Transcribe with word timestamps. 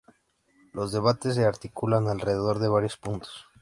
Los 0.73 0.91
debates 0.91 1.35
se 1.35 1.45
articulan 1.45 2.07
alrededor 2.07 2.57
de 2.57 2.67
varios 2.67 2.97
puntos. 2.97 3.45